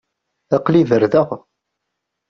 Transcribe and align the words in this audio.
Aql-i 0.55 0.81
berdaɣ. 0.89 1.29